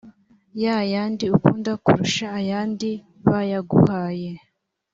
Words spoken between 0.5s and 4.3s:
ya yandi ukunda kurusha ayandi bayaguhe